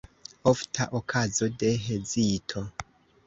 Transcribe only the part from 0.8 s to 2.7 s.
okazo de hezito.